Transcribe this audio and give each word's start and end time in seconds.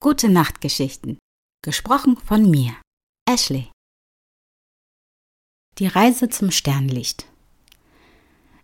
Gute 0.00 0.28
Nachtgeschichten. 0.28 1.18
Gesprochen 1.64 2.16
von 2.18 2.48
mir, 2.48 2.72
Ashley. 3.28 3.72
Die 5.78 5.88
Reise 5.88 6.28
zum 6.28 6.52
Sternlicht. 6.52 7.26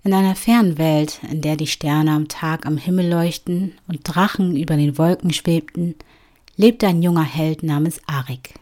In 0.04 0.14
einer 0.14 0.36
fernen 0.36 0.78
Welt, 0.78 1.18
in 1.28 1.40
der 1.40 1.56
die 1.56 1.66
Sterne 1.66 2.12
am 2.12 2.28
Tag 2.28 2.66
am 2.66 2.76
Himmel 2.76 3.10
leuchten 3.10 3.74
und 3.88 4.02
Drachen 4.04 4.54
über 4.54 4.76
den 4.76 4.96
Wolken 4.96 5.32
schwebten, 5.32 5.96
lebte 6.54 6.86
ein 6.86 7.02
junger 7.02 7.24
Held 7.24 7.64
namens 7.64 8.00
Arik. 8.06 8.54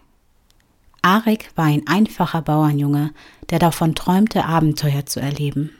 Arik 1.02 1.50
war 1.56 1.66
ein 1.66 1.86
einfacher 1.86 2.40
Bauernjunge, 2.40 3.12
der 3.50 3.58
davon 3.58 3.94
träumte, 3.94 4.46
Abenteuer 4.46 5.04
zu 5.04 5.20
erleben, 5.20 5.72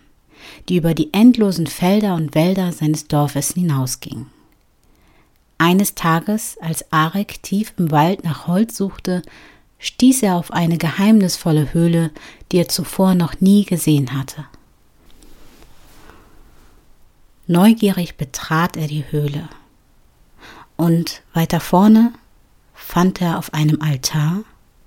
die 0.68 0.76
über 0.76 0.92
die 0.92 1.10
endlosen 1.14 1.68
Felder 1.68 2.16
und 2.16 2.34
Wälder 2.34 2.70
seines 2.70 3.08
Dorfes 3.08 3.54
hinausgingen. 3.54 4.41
Eines 5.62 5.94
Tages, 5.94 6.58
als 6.60 6.90
Arik 6.90 7.40
tief 7.40 7.74
im 7.76 7.92
Wald 7.92 8.24
nach 8.24 8.48
Holz 8.48 8.76
suchte, 8.76 9.22
stieß 9.78 10.24
er 10.24 10.34
auf 10.34 10.50
eine 10.50 10.76
geheimnisvolle 10.76 11.72
Höhle, 11.72 12.10
die 12.50 12.56
er 12.56 12.66
zuvor 12.66 13.14
noch 13.14 13.40
nie 13.40 13.64
gesehen 13.64 14.12
hatte. 14.12 14.44
Neugierig 17.46 18.16
betrat 18.16 18.76
er 18.76 18.88
die 18.88 19.04
Höhle. 19.12 19.48
Und 20.74 21.22
weiter 21.32 21.60
vorne 21.60 22.12
fand 22.74 23.20
er 23.20 23.38
auf 23.38 23.54
einem 23.54 23.80
Altar 23.80 24.38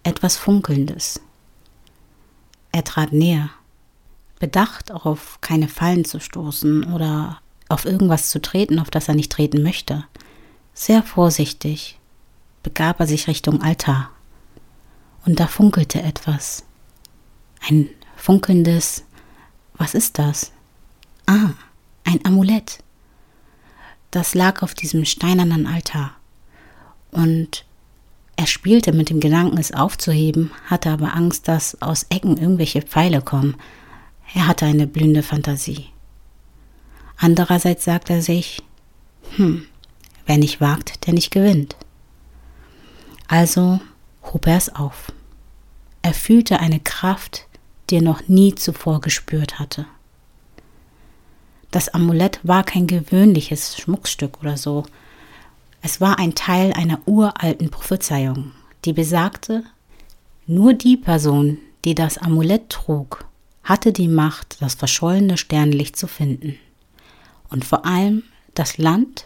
etwas 0.03 0.36
Funkelndes. 0.36 1.21
Er 2.73 2.83
trat 2.83 3.14
näher, 3.14 3.49
bedacht 4.42 4.92
auf 4.92 5.39
keine 5.39 5.69
Fallen 5.69 6.03
zu 6.03 6.19
stoßen 6.19 6.94
oder 6.94 7.39
auf 7.69 7.86
irgendwas 7.86 8.27
zu 8.27 8.42
treten, 8.42 8.77
auf 8.80 8.89
das 8.89 9.08
er 9.08 9.16
nicht 9.16 9.31
treten 9.31 9.64
möchte. 9.64 10.03
Sehr 10.77 11.03
vorsichtig 11.03 11.97
begab 12.61 12.99
er 12.99 13.07
sich 13.07 13.29
Richtung 13.29 13.61
Altar. 13.61 14.11
Und 15.25 15.39
da 15.39 15.47
funkelte 15.47 16.01
etwas. 16.01 16.65
Ein 17.65 17.89
funkelndes, 18.17 19.05
was 19.75 19.93
ist 19.93 20.19
das? 20.19 20.51
Ah, 21.25 21.51
ein 22.03 22.23
Amulett. 22.25 22.79
Das 24.11 24.35
lag 24.35 24.61
auf 24.63 24.73
diesem 24.73 25.05
steinernen 25.05 25.65
Altar. 25.65 26.17
Und 27.09 27.65
er 28.35 28.45
spielte 28.45 28.91
mit 28.91 29.09
dem 29.09 29.21
Gedanken, 29.21 29.57
es 29.57 29.73
aufzuheben, 29.73 30.51
hatte 30.65 30.89
aber 30.89 31.15
Angst, 31.15 31.47
dass 31.47 31.81
aus 31.81 32.05
Ecken 32.09 32.35
irgendwelche 32.35 32.81
Pfeile 32.81 33.21
kommen. 33.21 33.55
Er 34.33 34.47
hatte 34.47 34.65
eine 34.65 34.87
blühende 34.87 35.23
Fantasie. 35.23 35.85
Andererseits 37.15 37.85
sagte 37.85 38.13
er 38.13 38.21
sich, 38.21 38.61
hm, 39.37 39.65
Wer 40.25 40.37
nicht 40.37 40.61
wagt, 40.61 41.05
der 41.05 41.13
nicht 41.13 41.31
gewinnt. 41.31 41.75
Also 43.27 43.79
hob 44.23 44.47
er 44.47 44.57
es 44.57 44.73
auf. 44.73 45.11
Er 46.01 46.13
fühlte 46.13 46.59
eine 46.59 46.79
Kraft, 46.79 47.47
die 47.89 47.97
er 47.97 48.02
noch 48.02 48.27
nie 48.27 48.55
zuvor 48.55 49.02
gespürt 49.02 49.59
hatte. 49.59 49.85
Das 51.71 51.89
Amulett 51.89 52.39
war 52.43 52.64
kein 52.64 52.87
gewöhnliches 52.87 53.77
Schmuckstück 53.77 54.39
oder 54.41 54.58
so. 54.58 54.85
Es 55.81 55.99
war 55.99 56.19
ein 56.19 56.33
Teil 56.33 56.73
einer 56.73 56.99
uralten 57.05 57.69
Prophezeiung, 57.69 58.52
die 58.85 58.93
besagte, 58.93 59.64
nur 60.47 60.73
die 60.73 60.95
Person, 60.95 61.58
die 61.83 61.95
das 61.95 62.17
Amulett 62.17 62.69
trug, 62.69 63.25
hatte 63.64 63.91
die 63.91 64.08
Macht, 64.08 64.61
das 64.61 64.75
verschollene 64.75 65.37
Sternlicht 65.37 65.95
zu 65.95 66.08
finden. 66.08 66.58
Und 67.49 67.65
vor 67.65 67.85
allem 67.85 68.23
das 68.53 68.77
Land, 68.77 69.25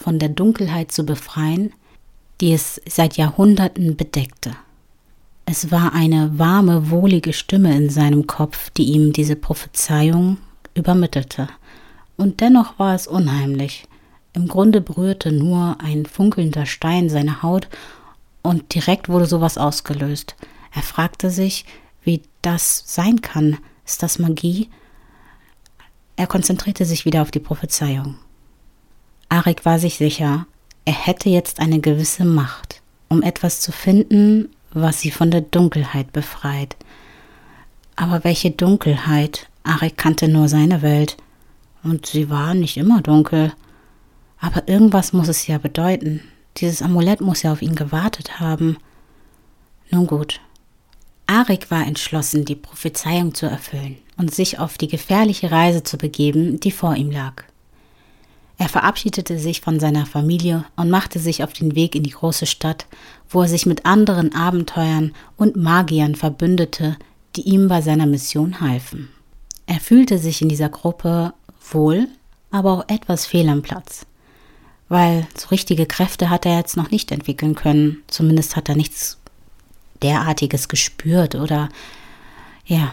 von 0.00 0.18
der 0.18 0.30
Dunkelheit 0.30 0.90
zu 0.90 1.04
befreien, 1.04 1.72
die 2.40 2.52
es 2.52 2.80
seit 2.88 3.16
Jahrhunderten 3.16 3.96
bedeckte. 3.96 4.52
Es 5.44 5.70
war 5.70 5.92
eine 5.92 6.38
warme, 6.38 6.90
wohlige 6.90 7.32
Stimme 7.32 7.76
in 7.76 7.90
seinem 7.90 8.26
Kopf, 8.26 8.70
die 8.70 8.84
ihm 8.84 9.12
diese 9.12 9.36
Prophezeiung 9.36 10.38
übermittelte. 10.74 11.48
Und 12.16 12.40
dennoch 12.40 12.78
war 12.78 12.94
es 12.94 13.06
unheimlich. 13.06 13.84
Im 14.32 14.48
Grunde 14.48 14.80
berührte 14.80 15.32
nur 15.32 15.76
ein 15.80 16.06
funkelnder 16.06 16.66
Stein 16.66 17.10
seine 17.10 17.42
Haut 17.42 17.68
und 18.42 18.74
direkt 18.74 19.08
wurde 19.08 19.26
sowas 19.26 19.58
ausgelöst. 19.58 20.36
Er 20.72 20.82
fragte 20.82 21.30
sich, 21.30 21.64
wie 22.02 22.22
das 22.42 22.84
sein 22.86 23.20
kann. 23.20 23.58
Ist 23.84 24.02
das 24.02 24.18
Magie? 24.18 24.70
Er 26.16 26.26
konzentrierte 26.26 26.84
sich 26.84 27.04
wieder 27.04 27.22
auf 27.22 27.30
die 27.30 27.40
Prophezeiung. 27.40 28.16
Arik 29.30 29.64
war 29.64 29.78
sich 29.78 29.96
sicher, 29.96 30.46
er 30.84 30.92
hätte 30.92 31.28
jetzt 31.28 31.60
eine 31.60 31.78
gewisse 31.78 32.24
Macht, 32.24 32.82
um 33.08 33.22
etwas 33.22 33.60
zu 33.60 33.70
finden, 33.70 34.48
was 34.72 35.00
sie 35.00 35.12
von 35.12 35.30
der 35.30 35.40
Dunkelheit 35.40 36.12
befreit. 36.12 36.76
Aber 37.94 38.24
welche 38.24 38.50
Dunkelheit? 38.50 39.48
Arik 39.62 39.96
kannte 39.96 40.26
nur 40.26 40.48
seine 40.48 40.82
Welt, 40.82 41.16
und 41.84 42.06
sie 42.06 42.28
war 42.28 42.54
nicht 42.54 42.76
immer 42.76 43.02
dunkel. 43.02 43.52
Aber 44.40 44.66
irgendwas 44.68 45.12
muss 45.12 45.28
es 45.28 45.46
ja 45.46 45.58
bedeuten. 45.58 46.22
Dieses 46.56 46.82
Amulett 46.82 47.20
muss 47.20 47.42
ja 47.42 47.52
auf 47.52 47.62
ihn 47.62 47.76
gewartet 47.76 48.40
haben. 48.40 48.78
Nun 49.90 50.08
gut. 50.08 50.40
Arik 51.26 51.70
war 51.70 51.86
entschlossen, 51.86 52.44
die 52.44 52.56
Prophezeiung 52.56 53.32
zu 53.32 53.46
erfüllen 53.46 53.98
und 54.16 54.34
sich 54.34 54.58
auf 54.58 54.76
die 54.76 54.88
gefährliche 54.88 55.52
Reise 55.52 55.84
zu 55.84 55.98
begeben, 55.98 56.58
die 56.58 56.72
vor 56.72 56.96
ihm 56.96 57.12
lag. 57.12 57.44
Er 58.60 58.68
verabschiedete 58.68 59.38
sich 59.38 59.62
von 59.62 59.80
seiner 59.80 60.04
Familie 60.04 60.66
und 60.76 60.90
machte 60.90 61.18
sich 61.18 61.42
auf 61.42 61.54
den 61.54 61.74
Weg 61.74 61.94
in 61.94 62.02
die 62.02 62.10
große 62.10 62.44
Stadt, 62.44 62.84
wo 63.30 63.40
er 63.40 63.48
sich 63.48 63.64
mit 63.64 63.86
anderen 63.86 64.34
Abenteuern 64.34 65.14
und 65.38 65.56
Magiern 65.56 66.14
verbündete, 66.14 66.98
die 67.36 67.48
ihm 67.48 67.68
bei 67.68 67.80
seiner 67.80 68.04
Mission 68.04 68.60
halfen. 68.60 69.08
Er 69.64 69.80
fühlte 69.80 70.18
sich 70.18 70.42
in 70.42 70.50
dieser 70.50 70.68
Gruppe 70.68 71.32
wohl, 71.70 72.08
aber 72.50 72.72
auch 72.72 72.84
etwas 72.88 73.24
fehl 73.24 73.48
am 73.48 73.62
Platz. 73.62 74.04
Weil 74.90 75.26
so 75.34 75.48
richtige 75.48 75.86
Kräfte 75.86 76.28
hat 76.28 76.44
er 76.44 76.58
jetzt 76.58 76.76
noch 76.76 76.90
nicht 76.90 77.12
entwickeln 77.12 77.54
können. 77.54 78.02
Zumindest 78.08 78.56
hat 78.56 78.68
er 78.68 78.76
nichts 78.76 79.16
derartiges 80.02 80.68
gespürt 80.68 81.34
oder 81.34 81.70
ja, 82.66 82.92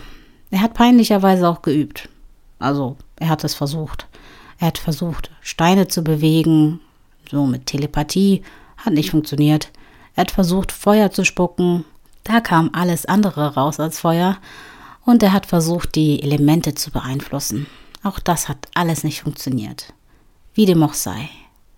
er 0.50 0.62
hat 0.62 0.76
peinlicherweise 0.76 1.50
auch 1.50 1.62
geübt. 1.62 2.08
Also, 2.58 2.96
er 3.18 3.28
hat 3.28 3.44
es 3.44 3.54
versucht. 3.54 4.08
Er 4.59 4.68
hat 4.68 4.78
versucht, 4.78 5.31
Steine 5.41 5.88
zu 5.88 6.03
bewegen, 6.03 6.79
so 7.29 7.45
mit 7.45 7.66
Telepathie, 7.66 8.44
hat 8.78 8.94
nicht 8.94 9.12
funktioniert. 9.12 9.72
Er 10.16 10.22
hat 10.22 10.31
versucht, 10.31 10.72
Feuer 10.72 11.12
zu 11.12 11.25
spucken, 11.25 11.85
da 12.28 12.41
kam 12.41 12.72
alles 12.73 13.06
andere 13.06 13.53
raus 13.56 13.79
als 13.79 14.00
Feuer. 14.00 14.38
Und 15.06 15.23
er 15.23 15.31
hat 15.31 15.45
versucht, 15.45 15.95
die 15.95 16.22
Elemente 16.22 16.75
zu 16.75 16.91
beeinflussen. 16.91 17.68
Auch 18.03 18.19
das 18.19 18.50
hat 18.50 18.68
alles 18.73 19.06
nicht 19.06 19.22
funktioniert. 19.22 19.94
Wie 20.53 20.66
dem 20.66 20.84
auch 20.84 20.94
sei. 20.94 21.29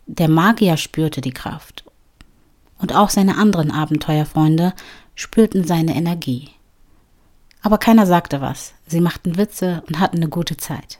Der 0.08 0.28
Magier 0.28 0.78
spürte 0.78 1.22
die 1.22 1.34
Kraft. 1.34 1.84
Und 2.80 2.96
auch 2.96 3.10
seine 3.10 3.38
anderen 3.38 3.72
Abenteuerfreunde 3.72 4.74
spürten 5.14 5.66
seine 5.66 5.96
Energie. 5.96 6.50
Aber 7.62 7.78
keiner 7.78 8.08
sagte 8.08 8.42
was. 8.42 8.74
Sie 8.88 9.02
machten 9.02 9.38
Witze 9.38 9.84
und 9.88 10.00
hatten 10.00 10.18
eine 10.18 10.30
gute 10.30 10.58
Zeit. 10.58 10.98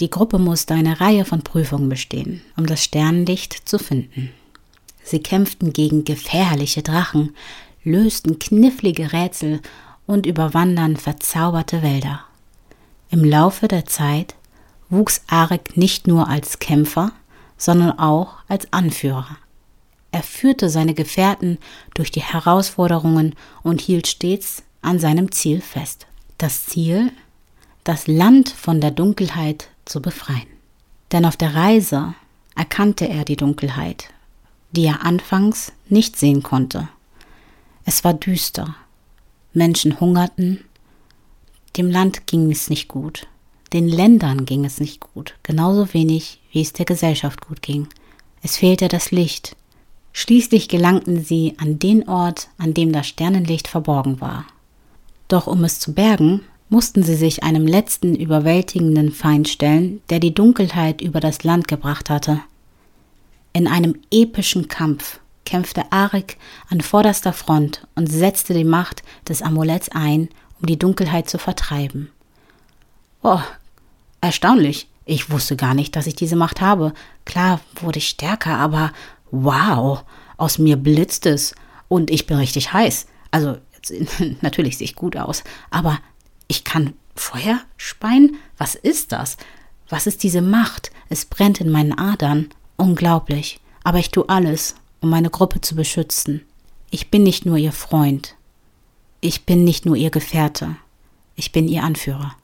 Die 0.00 0.08
Gruppe 0.08 0.38
musste 0.38 0.72
eine 0.72 1.00
Reihe 1.00 1.26
von 1.26 1.42
Prüfungen 1.42 1.90
bestehen, 1.90 2.40
um 2.56 2.64
das 2.64 2.82
Sternlicht 2.82 3.68
zu 3.68 3.78
finden. 3.78 4.30
Sie 5.02 5.22
kämpften 5.22 5.74
gegen 5.74 6.04
gefährliche 6.04 6.82
Drachen, 6.82 7.34
lösten 7.84 8.38
knifflige 8.38 9.12
Rätsel 9.12 9.60
und 10.06 10.24
überwandern 10.24 10.96
verzauberte 10.96 11.82
Wälder. 11.82 12.20
Im 13.10 13.24
Laufe 13.24 13.68
der 13.68 13.84
Zeit 13.84 14.36
wuchs 14.88 15.22
Arik 15.26 15.76
nicht 15.76 16.06
nur 16.06 16.28
als 16.28 16.58
Kämpfer, 16.60 17.12
sondern 17.58 17.98
auch 17.98 18.36
als 18.48 18.72
Anführer. 18.72 19.36
Er 20.12 20.22
führte 20.22 20.70
seine 20.70 20.94
Gefährten 20.94 21.58
durch 21.94 22.10
die 22.10 22.22
Herausforderungen 22.22 23.34
und 23.62 23.82
hielt 23.82 24.06
stets 24.06 24.62
an 24.80 24.98
seinem 24.98 25.30
Ziel 25.30 25.60
fest. 25.60 26.06
Das 26.38 26.64
Ziel, 26.64 27.12
das 27.84 28.06
Land 28.06 28.48
von 28.48 28.80
der 28.80 28.90
Dunkelheit 28.90 29.68
zu 29.90 30.00
befreien. 30.00 30.46
Denn 31.12 31.24
auf 31.24 31.36
der 31.36 31.54
Reise 31.54 32.14
erkannte 32.56 33.08
er 33.08 33.24
die 33.24 33.36
Dunkelheit, 33.36 34.08
die 34.72 34.84
er 34.84 35.04
anfangs 35.04 35.72
nicht 35.88 36.16
sehen 36.16 36.42
konnte. 36.42 36.88
Es 37.84 38.04
war 38.04 38.14
düster. 38.14 38.76
Menschen 39.52 39.98
hungerten. 40.00 40.64
Dem 41.76 41.90
Land 41.90 42.26
ging 42.26 42.50
es 42.50 42.70
nicht 42.70 42.88
gut. 42.88 43.26
Den 43.72 43.88
Ländern 43.88 44.46
ging 44.46 44.64
es 44.64 44.80
nicht 44.80 45.00
gut, 45.00 45.34
genauso 45.42 45.92
wenig 45.94 46.40
wie 46.52 46.60
es 46.60 46.72
der 46.72 46.86
Gesellschaft 46.86 47.46
gut 47.46 47.62
ging. 47.62 47.88
Es 48.42 48.56
fehlte 48.56 48.88
das 48.88 49.10
Licht. 49.10 49.56
Schließlich 50.12 50.68
gelangten 50.68 51.22
sie 51.22 51.54
an 51.58 51.78
den 51.78 52.08
Ort, 52.08 52.48
an 52.58 52.74
dem 52.74 52.92
das 52.92 53.06
Sternenlicht 53.06 53.68
verborgen 53.68 54.20
war. 54.20 54.46
Doch 55.28 55.46
um 55.46 55.62
es 55.62 55.78
zu 55.78 55.94
bergen, 55.94 56.42
mussten 56.70 57.02
sie 57.02 57.16
sich 57.16 57.42
einem 57.42 57.66
letzten 57.66 58.14
überwältigenden 58.14 59.12
Feind 59.12 59.48
stellen, 59.48 60.00
der 60.08 60.20
die 60.20 60.32
Dunkelheit 60.32 61.02
über 61.02 61.20
das 61.20 61.44
Land 61.44 61.68
gebracht 61.68 62.08
hatte. 62.08 62.40
In 63.52 63.66
einem 63.66 63.96
epischen 64.12 64.68
Kampf 64.68 65.18
kämpfte 65.44 65.90
Arik 65.90 66.38
an 66.68 66.80
vorderster 66.80 67.32
Front 67.32 67.86
und 67.96 68.06
setzte 68.06 68.54
die 68.54 68.64
Macht 68.64 69.02
des 69.28 69.42
Amuletts 69.42 69.88
ein, 69.90 70.28
um 70.60 70.66
die 70.66 70.78
Dunkelheit 70.78 71.28
zu 71.28 71.38
vertreiben. 71.38 72.10
Oh, 73.22 73.40
erstaunlich. 74.20 74.86
Ich 75.06 75.28
wusste 75.30 75.56
gar 75.56 75.74
nicht, 75.74 75.96
dass 75.96 76.06
ich 76.06 76.14
diese 76.14 76.36
Macht 76.36 76.60
habe. 76.60 76.92
Klar 77.24 77.60
wurde 77.80 77.98
ich 77.98 78.08
stärker, 78.08 78.58
aber 78.58 78.92
wow, 79.32 80.04
aus 80.36 80.58
mir 80.58 80.76
blitzt 80.76 81.26
es 81.26 81.54
und 81.88 82.12
ich 82.12 82.26
bin 82.26 82.36
richtig 82.36 82.72
heiß. 82.72 83.06
Also 83.32 83.56
natürlich 84.40 84.78
sehe 84.78 84.84
ich 84.84 84.94
gut 84.94 85.16
aus, 85.16 85.42
aber 85.70 85.98
ich 86.50 86.64
kann 86.64 86.94
Feuer 87.14 87.60
speien? 87.76 88.36
Was 88.58 88.74
ist 88.74 89.12
das? 89.12 89.36
Was 89.88 90.08
ist 90.08 90.24
diese 90.24 90.42
Macht? 90.42 90.90
Es 91.08 91.24
brennt 91.24 91.60
in 91.60 91.70
meinen 91.70 91.96
Adern. 91.96 92.48
Unglaublich. 92.76 93.60
Aber 93.84 93.98
ich 93.98 94.10
tue 94.10 94.28
alles, 94.28 94.74
um 95.00 95.10
meine 95.10 95.30
Gruppe 95.30 95.60
zu 95.60 95.76
beschützen. 95.76 96.42
Ich 96.90 97.08
bin 97.08 97.22
nicht 97.22 97.46
nur 97.46 97.56
ihr 97.56 97.70
Freund. 97.70 98.34
Ich 99.20 99.46
bin 99.46 99.62
nicht 99.62 99.86
nur 99.86 99.94
ihr 99.94 100.10
Gefährte. 100.10 100.74
Ich 101.36 101.52
bin 101.52 101.68
ihr 101.68 101.84
Anführer. 101.84 102.34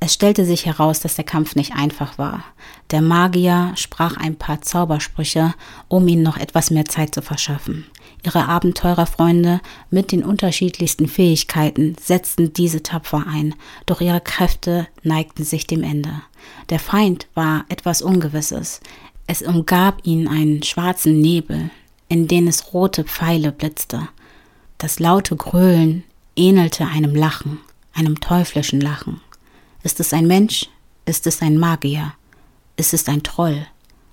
Es 0.00 0.14
stellte 0.14 0.46
sich 0.46 0.64
heraus, 0.64 1.00
dass 1.00 1.16
der 1.16 1.24
Kampf 1.24 1.54
nicht 1.54 1.74
einfach 1.74 2.16
war. 2.16 2.44
Der 2.92 3.02
Magier 3.02 3.72
sprach 3.76 4.16
ein 4.16 4.36
paar 4.36 4.62
Zaubersprüche, 4.62 5.54
um 5.88 6.08
ihnen 6.08 6.22
noch 6.22 6.38
etwas 6.38 6.70
mehr 6.70 6.86
Zeit 6.86 7.14
zu 7.14 7.20
verschaffen. 7.20 7.84
Ihre 8.24 8.48
Abenteurerfreunde 8.48 9.60
mit 9.90 10.10
den 10.10 10.24
unterschiedlichsten 10.24 11.08
Fähigkeiten 11.08 11.94
setzten 12.00 12.54
diese 12.54 12.82
tapfer 12.82 13.26
ein, 13.26 13.54
doch 13.84 14.00
ihre 14.00 14.22
Kräfte 14.22 14.88
neigten 15.02 15.44
sich 15.44 15.66
dem 15.66 15.82
Ende. 15.82 16.22
Der 16.70 16.78
Feind 16.78 17.26
war 17.34 17.66
etwas 17.68 18.00
Ungewisses. 18.00 18.80
Es 19.26 19.42
umgab 19.42 20.00
ihn 20.04 20.26
einen 20.26 20.62
schwarzen 20.62 21.20
Nebel, 21.20 21.70
in 22.08 22.26
den 22.26 22.48
es 22.48 22.72
rote 22.72 23.04
Pfeile 23.04 23.52
blitzte. 23.52 24.08
Das 24.78 24.98
laute 24.98 25.36
Gröhlen 25.36 26.02
ähnelte 26.34 26.86
einem 26.86 27.14
Lachen, 27.14 27.60
einem 27.92 28.20
teuflischen 28.20 28.80
Lachen. 28.80 29.20
Ist 29.82 30.00
es 30.00 30.14
ein 30.14 30.26
Mensch? 30.26 30.70
Ist 31.04 31.26
es 31.26 31.42
ein 31.42 31.58
Magier? 31.58 32.14
Ist 32.76 32.94
es 32.94 33.06
ein 33.06 33.22
Troll? 33.22 33.66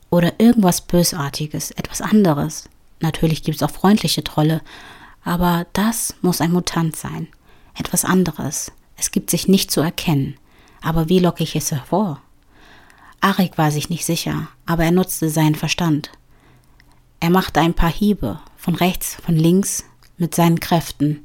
Oder 0.09 0.33
irgendwas 0.37 0.81
Bösartiges, 0.81 1.71
etwas 1.71 2.01
anderes? 2.01 2.69
Natürlich 3.01 3.43
gibt 3.43 3.57
es 3.57 3.63
auch 3.63 3.71
freundliche 3.71 4.23
Trolle, 4.23 4.61
aber 5.23 5.67
das 5.73 6.15
muss 6.21 6.41
ein 6.41 6.51
Mutant 6.51 6.95
sein. 6.95 7.27
Etwas 7.77 8.05
anderes. 8.05 8.71
Es 8.95 9.11
gibt 9.11 9.29
sich 9.29 9.47
nicht 9.47 9.71
zu 9.71 9.81
erkennen. 9.81 10.35
Aber 10.81 11.09
wie 11.09 11.19
locke 11.19 11.43
ich 11.43 11.55
es 11.55 11.71
hervor? 11.71 12.21
Arik 13.19 13.57
war 13.57 13.71
sich 13.71 13.89
nicht 13.89 14.05
sicher, 14.05 14.47
aber 14.65 14.83
er 14.83 14.91
nutzte 14.91 15.29
seinen 15.29 15.55
Verstand. 15.55 16.11
Er 17.19 17.29
machte 17.29 17.59
ein 17.59 17.75
paar 17.75 17.91
Hiebe, 17.91 18.39
von 18.57 18.75
rechts, 18.75 19.15
von 19.23 19.35
links, 19.35 19.83
mit 20.17 20.33
seinen 20.33 20.59
Kräften, 20.59 21.21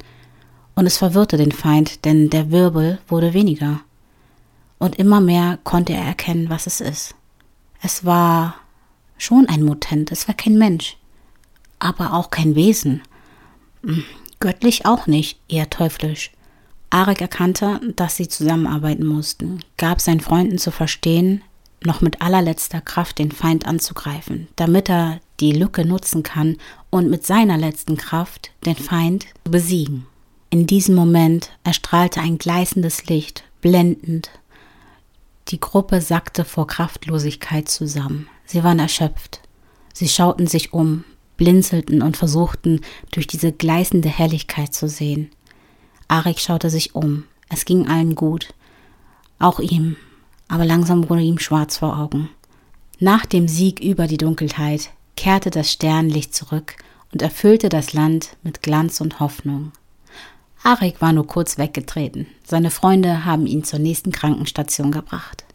und 0.75 0.85
es 0.85 0.97
verwirrte 0.97 1.37
den 1.37 1.51
Feind, 1.51 2.05
denn 2.05 2.29
der 2.29 2.51
Wirbel 2.51 2.99
wurde 3.07 3.33
weniger 3.33 3.81
und 4.77 4.97
immer 4.97 5.21
mehr 5.21 5.57
konnte 5.63 5.93
er 5.93 6.03
erkennen, 6.03 6.49
was 6.49 6.67
es 6.67 6.81
ist. 6.81 7.15
Es 7.81 8.05
war 8.05 8.55
schon 9.17 9.47
ein 9.49 9.63
Mutant, 9.63 10.11
es 10.11 10.27
war 10.27 10.35
kein 10.35 10.57
Mensch, 10.57 10.97
aber 11.79 12.13
auch 12.13 12.29
kein 12.29 12.55
Wesen. 12.55 13.01
Hm, 13.83 14.03
göttlich 14.39 14.85
auch 14.85 15.07
nicht, 15.07 15.39
eher 15.47 15.69
teuflisch. 15.69 16.31
Arik 16.89 17.21
erkannte, 17.21 17.81
dass 17.95 18.15
sie 18.15 18.27
zusammenarbeiten 18.27 19.05
mussten, 19.05 19.59
gab 19.77 19.99
seinen 19.99 20.21
Freunden 20.21 20.57
zu 20.57 20.71
verstehen, 20.71 21.43
noch 21.83 22.01
mit 22.01 22.21
allerletzter 22.21 22.81
Kraft 22.81 23.19
den 23.19 23.31
Feind 23.31 23.67
anzugreifen, 23.67 24.47
damit 24.55 24.89
er 24.89 25.19
die 25.39 25.51
Lücke 25.51 25.85
nutzen 25.85 26.23
kann 26.23 26.57
und 26.89 27.09
mit 27.09 27.25
seiner 27.25 27.57
letzten 27.57 27.97
Kraft 27.97 28.51
den 28.65 28.75
Feind 28.75 29.25
besiegen. 29.43 30.07
In 30.49 30.65
diesem 30.65 30.95
Moment 30.95 31.51
erstrahlte 31.63 32.21
ein 32.21 32.37
gleißendes 32.37 33.07
Licht, 33.07 33.43
blendend, 33.61 34.31
die 35.49 35.59
Gruppe 35.59 36.01
sackte 36.01 36.43
vor 36.43 36.67
Kraftlosigkeit 36.67 37.69
zusammen. 37.69 38.27
Sie 38.45 38.63
waren 38.63 38.79
erschöpft. 38.79 39.41
Sie 39.93 40.09
schauten 40.09 40.45
sich 40.47 40.73
um, 40.73 41.05
blinzelten 41.37 42.01
und 42.01 42.17
versuchten, 42.17 42.81
durch 43.11 43.27
diese 43.27 43.51
gleißende 43.51 44.09
Helligkeit 44.09 44.73
zu 44.73 44.89
sehen. 44.89 45.29
Arik 46.07 46.39
schaute 46.39 46.69
sich 46.69 46.95
um. 46.95 47.23
Es 47.49 47.65
ging 47.65 47.87
allen 47.87 48.15
gut. 48.15 48.53
Auch 49.39 49.59
ihm. 49.59 49.95
Aber 50.47 50.65
langsam 50.65 51.09
wurde 51.09 51.21
ihm 51.21 51.39
schwarz 51.39 51.77
vor 51.77 51.97
Augen. 51.97 52.29
Nach 52.99 53.25
dem 53.25 53.47
Sieg 53.47 53.79
über 53.79 54.07
die 54.07 54.17
Dunkelheit 54.17 54.89
kehrte 55.15 55.49
das 55.49 55.71
Sternlicht 55.71 56.33
zurück 56.33 56.75
und 57.11 57.21
erfüllte 57.21 57.69
das 57.69 57.93
Land 57.93 58.37
mit 58.43 58.61
Glanz 58.61 59.01
und 59.01 59.19
Hoffnung. 59.19 59.71
Arik 60.63 61.01
war 61.01 61.13
nur 61.13 61.27
kurz 61.27 61.57
weggetreten. 61.57 62.27
Seine 62.43 62.71
Freunde 62.71 63.25
haben 63.25 63.45
ihn 63.45 63.63
zur 63.63 63.79
nächsten 63.79 64.11
Krankenstation 64.11 64.91
gebracht. 64.91 65.45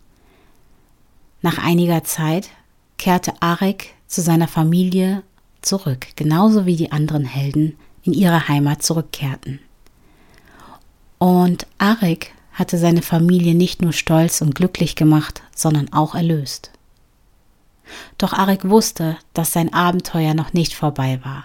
Nach 1.42 1.58
einiger 1.58 2.04
Zeit 2.04 2.48
kehrte 2.98 3.34
Arik 3.42 3.94
zu 4.06 4.20
seiner 4.20 4.48
Familie 4.48 5.22
zurück, 5.62 6.08
genauso 6.16 6.66
wie 6.66 6.76
die 6.76 6.92
anderen 6.92 7.24
Helden 7.24 7.76
in 8.02 8.12
ihre 8.12 8.48
Heimat 8.48 8.82
zurückkehrten. 8.82 9.60
Und 11.18 11.66
Arik 11.78 12.32
hatte 12.52 12.78
seine 12.78 13.02
Familie 13.02 13.54
nicht 13.54 13.80
nur 13.80 13.92
stolz 13.92 14.40
und 14.40 14.54
glücklich 14.54 14.96
gemacht, 14.96 15.42
sondern 15.54 15.92
auch 15.92 16.14
erlöst. 16.14 16.70
Doch 18.18 18.32
Arik 18.32 18.68
wusste, 18.68 19.16
dass 19.34 19.52
sein 19.52 19.72
Abenteuer 19.72 20.34
noch 20.34 20.52
nicht 20.52 20.74
vorbei 20.74 21.20
war. 21.24 21.44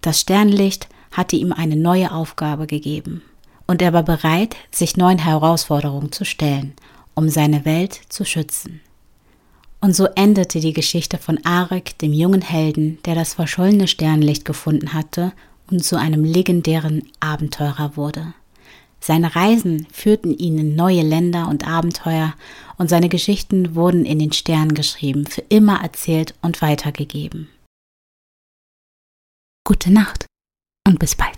Das 0.00 0.20
Sternlicht 0.20 0.88
hatte 1.10 1.36
ihm 1.36 1.52
eine 1.52 1.76
neue 1.76 2.12
Aufgabe 2.12 2.66
gegeben, 2.66 3.22
und 3.66 3.82
er 3.82 3.92
war 3.92 4.04
bereit, 4.04 4.56
sich 4.70 4.96
neuen 4.96 5.18
Herausforderungen 5.18 6.12
zu 6.12 6.24
stellen, 6.24 6.74
um 7.14 7.28
seine 7.28 7.64
Welt 7.64 8.00
zu 8.08 8.24
schützen. 8.24 8.80
Und 9.86 9.94
so 9.94 10.06
endete 10.16 10.58
die 10.58 10.72
Geschichte 10.72 11.16
von 11.16 11.38
Arik, 11.44 11.96
dem 11.98 12.12
jungen 12.12 12.40
Helden, 12.40 12.98
der 13.04 13.14
das 13.14 13.34
verschollene 13.34 13.86
Sternlicht 13.86 14.44
gefunden 14.44 14.94
hatte 14.94 15.32
und 15.70 15.84
zu 15.84 15.96
einem 15.96 16.24
legendären 16.24 17.04
Abenteurer 17.20 17.96
wurde. 17.96 18.34
Seine 18.98 19.36
Reisen 19.36 19.86
führten 19.92 20.36
ihn 20.36 20.58
in 20.58 20.74
neue 20.74 21.02
Länder 21.02 21.46
und 21.46 21.68
Abenteuer, 21.68 22.34
und 22.78 22.90
seine 22.90 23.08
Geschichten 23.08 23.76
wurden 23.76 24.04
in 24.04 24.18
den 24.18 24.32
Sternen 24.32 24.74
geschrieben, 24.74 25.24
für 25.24 25.44
immer 25.50 25.80
erzählt 25.80 26.34
und 26.42 26.62
weitergegeben. 26.62 27.48
Gute 29.64 29.92
Nacht 29.92 30.26
und 30.84 30.98
bis 30.98 31.14
bald. 31.14 31.35